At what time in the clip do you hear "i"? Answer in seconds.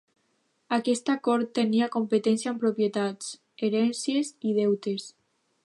4.53-4.57